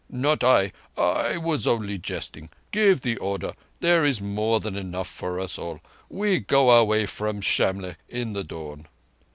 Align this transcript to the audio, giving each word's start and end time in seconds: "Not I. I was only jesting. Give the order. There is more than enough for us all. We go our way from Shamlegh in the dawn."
"Not 0.09 0.43
I. 0.43 0.71
I 0.97 1.37
was 1.37 1.67
only 1.67 1.99
jesting. 1.99 2.49
Give 2.71 2.99
the 3.01 3.17
order. 3.17 3.53
There 3.81 4.03
is 4.03 4.19
more 4.19 4.59
than 4.59 4.75
enough 4.75 5.07
for 5.07 5.39
us 5.39 5.59
all. 5.59 5.79
We 6.09 6.39
go 6.39 6.69
our 6.71 6.83
way 6.85 7.05
from 7.05 7.39
Shamlegh 7.39 7.97
in 8.09 8.33
the 8.33 8.43
dawn." 8.43 8.87